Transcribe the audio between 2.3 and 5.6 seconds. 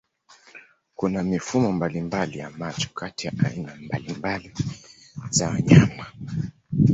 ya macho kati ya aina mbalimbali za